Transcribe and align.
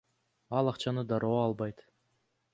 Ал 0.59 0.71
акчаны 0.71 1.03
дароо 1.13 1.39
албайт. 1.45 1.87